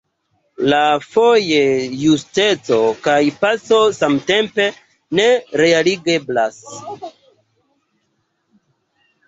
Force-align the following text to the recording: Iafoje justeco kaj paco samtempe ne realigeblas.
Iafoje 0.69 1.59
justeco 2.03 2.79
kaj 3.09 3.19
paco 3.45 3.83
samtempe 3.99 4.67
ne 5.21 5.29
realigeblas. 5.65 6.61